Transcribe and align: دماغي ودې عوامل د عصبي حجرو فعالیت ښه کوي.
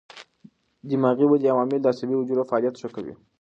دماغي 0.89 1.25
ودې 1.27 1.47
عوامل 1.53 1.79
د 1.81 1.85
عصبي 1.91 2.15
حجرو 2.19 2.47
فعالیت 2.49 2.75
ښه 2.81 2.89
کوي. 2.95 3.13